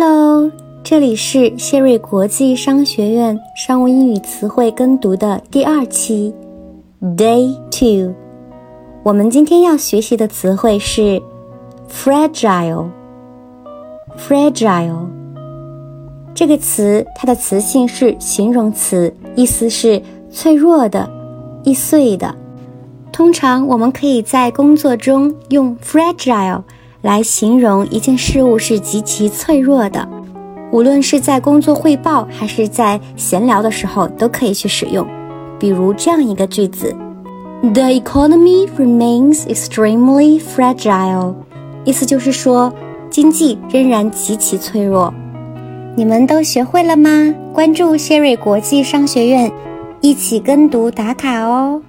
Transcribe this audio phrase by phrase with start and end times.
[0.00, 0.48] Hello，
[0.84, 6.32] 这里是谢瑞国际商学院商务英语词汇跟读的第二期
[7.16, 8.14] ，Day Two。
[9.02, 11.20] 我们今天要学习的词汇是
[11.90, 12.86] fragile。
[14.16, 15.08] fragile
[16.32, 21.10] 这个词，它的词性是形容词，意思是脆弱的、
[21.64, 22.32] 易碎的。
[23.10, 26.62] 通常我们可以在工作中用 fragile。
[27.02, 30.08] 来形容一件事物是极其脆弱的，
[30.72, 35.06] 无论是在工作汇报还是在闲聊的时候，都可以去使用。
[35.58, 36.94] 比如这样一个句子
[37.62, 41.34] ：The economy remains extremely fragile。
[41.84, 42.72] 意思就是说，
[43.08, 45.14] 经济仍然极其脆弱。
[45.96, 47.34] 你们都学会了吗？
[47.52, 49.50] 关注谢瑞国际商学院，
[50.00, 51.80] 一起跟读打卡哦。